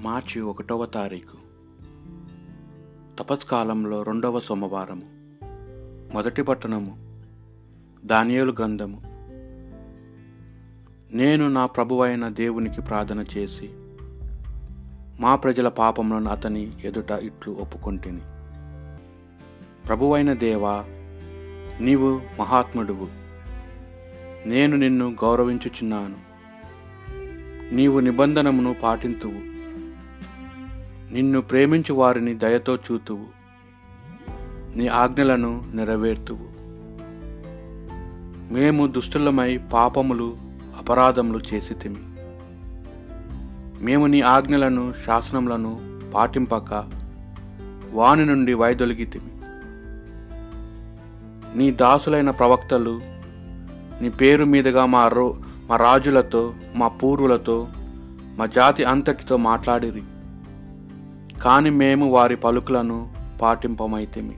మార్చి 0.00 0.40
ఒకటవ 0.40 0.86
తారీఖు. 0.86 1.36
తపస్కాలంలో 3.18 4.02
రెండవ 4.02 4.40
సోమవారము. 4.40 5.02
మొదటి 6.14 6.42
పట్టణము 6.42 7.22
దానియేలు 8.04 8.52
గ్రంథము. 8.52 9.00
నేను 11.16 11.48
నా 11.48 11.66
ప్రభువైన 11.66 12.28
దేవునికి 12.28 12.82
ప్రార్థన 12.82 13.24
చేసి 13.36 13.70
మా 15.20 15.36
ప్రజల 15.36 15.68
పాపములను 15.68 16.30
అతని 16.30 16.72
ఎదుట 16.84 17.10
ఇట్లు 17.10 17.52
ఒప్పుకొంటిని. 17.52 18.20
ప్రభువైన 19.86 20.32
దేవా 20.32 20.84
నీవు 21.80 22.20
మహాత్ముడువు. 22.38 23.08
నేను 24.48 24.76
నిన్ను 24.76 25.16
గౌరవించుచున్నాను. 25.24 26.16
నీవు 27.74 28.00
నిబంధనమును 28.00 28.76
పాటింతువు. 28.82 29.57
నిన్ను 31.12 31.40
ప్రేమించు 31.40 31.94
వారిని 31.94 32.34
దయతో 32.34 32.76
చూతువు. 32.76 33.24
నీ 34.76 34.88
ఆజ్ఞలను 34.88 35.64
నెరవేర్తువు. 35.74 36.58
మేము 38.52 38.86
దుష్టులమై 38.86 39.56
పాపములు 39.56 40.36
అపరాధములు 40.78 41.54
చేసితిమి. 41.54 41.96
మేము 43.84 44.06
నీ 44.06 44.20
ఆజ్ఞలను 44.20 44.94
శాసనములను 45.06 46.00
పాటింపక 46.14 46.90
వాని 47.92 48.26
నుండి 48.26 48.54
వైదొలిగితిమి. 48.54 49.30
నీ 51.58 51.70
దాసులైన 51.70 52.30
ప్రవక్తలు 52.30 53.00
నీ 54.00 54.10
పేరు 54.10 54.44
మీదుగా 54.44 54.86
మా 54.86 55.08
రో 55.08 55.36
మా 55.66 55.76
రాజులతో 55.76 56.54
మా 56.74 56.88
పూర్వులతో 56.88 57.68
మా 58.36 58.46
జాతి 58.46 58.84
అంతటితో 58.84 59.36
మాట్లాడిరి. 59.36 60.02
కాని 61.42 61.70
మేము 61.70 62.10
వారి 62.10 62.36
పలుకులను 62.36 63.14
పాటింపమైతిమి. 63.42 64.36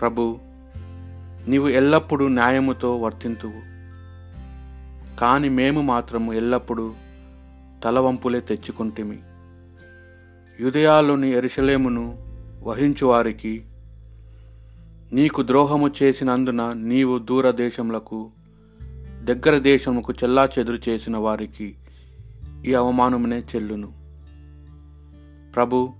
ప్రభు 0.00 0.38
నీవు 1.48 1.68
ఎల్లప్పుడూ 1.68 2.28
న్యాయముతో 2.28 2.96
వర్తింతువు. 2.96 3.76
కాని 5.20 5.48
మేము 5.48 5.80
మాత్రము 5.80 6.32
ఎల్లప్పుడూ 6.32 6.94
తలవంపులే 7.84 8.40
తెచ్చుకుంటిమి. 8.40 9.18
యుదయాలోని 10.60 11.30
ఎరుషలేమును 11.30 12.18
వహించువారికి 12.62 13.64
నీకు 15.12 15.42
ద్రోహము 15.42 15.90
చేసినందున 16.02 16.72
నీవు 16.72 17.18
దూరదేశములకు 17.18 18.30
దగ్గర 19.24 19.58
దేశముకు 19.58 20.12
చెల్లా 20.12 20.48
చెదురు 20.58 20.78
చేసిన 20.88 21.16
వారికి 21.16 21.74
ఈ 22.66 22.74
అవమానమునే 22.74 23.38
చెల్లును. 23.38 24.05
ప్రభు 25.56 25.92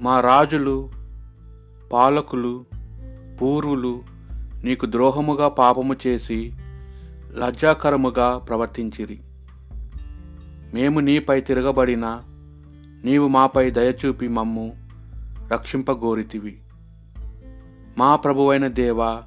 మా 0.00 0.20
రాజులు 0.20 0.90
పాలకులు 1.92 2.64
పూర్వులు 3.42 4.02
నీకు 4.64 4.86
ద్రోహముగా 4.86 5.48
పాపము 5.48 5.96
చేసి 6.06 6.52
లజ్జాకరముగా 7.38 8.38
ప్రవర్తించిరి. 8.38 9.20
మేము 10.74 11.00
నీపై 11.00 11.40
తిరగబడిన 11.40 12.22
నీవు 13.04 13.28
మాపై 13.28 13.70
దయచూపి 13.70 14.28
మమ్ము 14.28 14.76
రక్షింపగోరితివి. 15.52 16.58
మా 17.98 18.16
ప్రభువైన 18.16 18.66
దేవా 18.66 19.22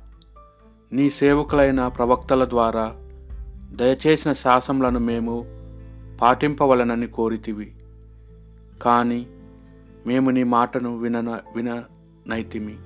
నీ 0.92 1.10
సేవకులైన 1.10 1.88
ప్రవక్తల 1.88 2.46
ద్వారా 2.46 2.94
దయచేసిన 3.72 4.34
శాసనలను 4.34 5.00
మేము 5.00 5.46
పాటింపవలనని 6.22 7.08
కోరితివి. 7.08 7.76
కానీ 8.82 9.28
మేము 10.08 10.30
నీ 10.30 10.44
మాటను 10.44 10.98
విన 10.98 11.20
విననైతిమి 11.56 12.78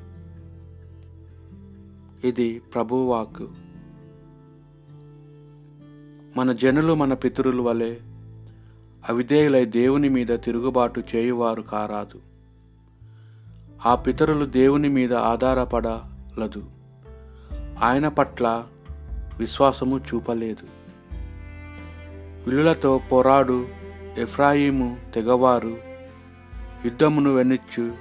ఇది 2.27 2.59
ప్రభువాకు 2.59 3.47
మన 6.37 6.51
జనులు 6.51 6.95
మన 6.95 7.13
పితరుల 7.13 7.61
వలె 7.61 7.95
అవిధేయులై 9.09 9.65
దేవుని 9.65 10.09
మీద 10.09 10.27
తిరుగుబాటు 10.27 11.03
చేయువారు 11.15 11.61
కారాదు. 11.61 12.21
ఆ 13.85 13.95
పితరులు 13.95 14.45
దేవుని 14.45 14.89
మీద 14.89 15.13
ఆధారపడలదు. 15.13 16.71
ఆయన 17.83 18.07
పట్ల 18.07 18.67
విశ్వాసము 19.37 19.97
చూపలేదు. 19.97 20.67
విలులతో 22.45 23.01
పోరాడు 23.11 23.67
ఎఫ్రాయిము 24.17 24.97
తెగవారు 25.15 25.77
యుద్ధమును 26.85 27.33
వెనుచ్చు 27.33 27.91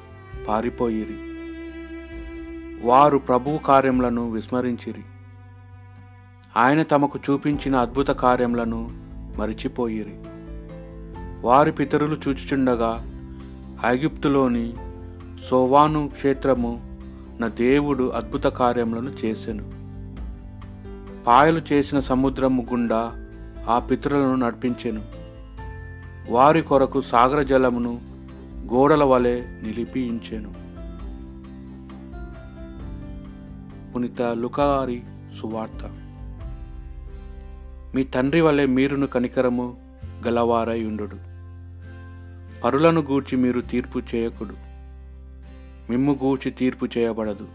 పారిపోయిరి. 0.48 1.16
వారు 2.86 3.18
ప్రభు 3.18 3.58
కార్యములను 3.58 4.30
విస్మరించిరి. 4.30 5.02
ఆయన 6.56 6.82
తమకు 6.82 7.18
చూపించిన 7.30 7.76
అద్భుత 7.76 8.08
కార్యములను 8.08 8.90
మరిచిపోయిరి. 9.36 10.16
వారి 11.40 11.72
పితరులు 11.72 12.16
చూచుచుండగా 12.28 13.04
ఐగుప్తులోని 13.86 14.74
సోవాను 15.48 16.08
క్షేత్రము 16.08 16.98
నా 17.40 17.48
దేవుడు 17.48 18.04
అద్భుత 18.04 18.44
కార్యములను 18.44 19.12
చేసెను. 19.24 19.72
పాయలు 21.26 21.62
చేసిన 21.72 22.00
సముద్రము 22.00 22.66
గుండా 22.70 23.28
ఆ 23.68 23.78
పితరులను 23.78 24.34
నడిపించెను. 24.34 25.21
వారి 26.30 26.62
కొరకు 26.62 27.02
సాగర 27.02 27.42
జలమును 27.42 28.00
గోడల 28.72 29.04
వలె 29.04 29.40
నిలిపించెను. 29.40 30.54
పునిత 33.94 34.22
లుకారి 34.22 35.02
సువార్త. 35.40 35.98
మీ 37.94 38.04
తండ్రి 38.04 38.40
వలె 38.40 38.66
మీరును 38.66 39.06
కనికరము 39.06 39.76
గలవారై 40.26 40.84
ఉండు 40.84 41.08
పరులను 42.64 43.00
గూర్చి 43.00 43.38
మీరు 43.38 43.60
తీర్పు 43.60 44.02
చేయకుడు. 44.14 44.54
మిమ్ము 45.90 46.18
గూర్చి 46.22 46.50
తీర్పు 46.50 46.88
చేయబడదు. 46.98 47.48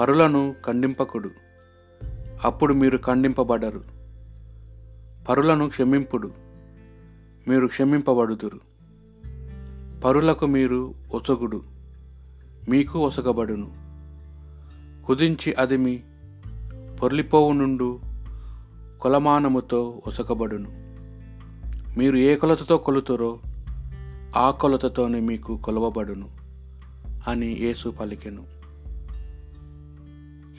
పరులను 0.00 0.54
ఖండింపకుడు. 0.66 1.30
అప్పుడు 2.44 2.74
మీరు 2.74 2.98
ఖండింపబడరు. 3.04 3.84
పరులను 5.28 5.68
క్షమింపుడు. 5.68 6.47
మీరు 7.48 7.66
క్షమింపబడుదురు. 7.66 8.60
పరులకు 10.00 10.46
మీరు 10.46 10.94
ఒసగుడు 11.14 11.62
మీకు 12.68 12.98
ఒసగబడును. 12.98 13.72
కుదించి 15.06 15.52
అది 15.52 15.76
మీ 15.76 16.00
పొర్లిపోవు 17.02 17.52
నుండు 17.52 18.00
కొలమానముతో 19.00 20.02
ఒసగబడును. 20.06 20.68
మీరు 21.98 22.16
ఏ 22.16 22.36
కొలతతో 22.36 22.76
కొలుతురో 22.76 23.38
ఆ 24.36 24.50
కొలతతోనే 24.50 25.20
మీకు 25.20 25.56
కొలవబడును 25.56 26.28
అని 27.28 27.46
యేసు 27.46 27.88
పలికెను. 27.88 28.46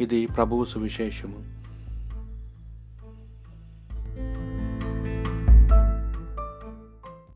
ఇది 0.04 0.28
ప్రభువు 0.28 0.66
సువిశేషము. 0.66 1.59